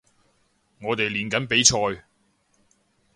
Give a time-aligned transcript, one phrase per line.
[0.81, 2.03] 我哋練緊比賽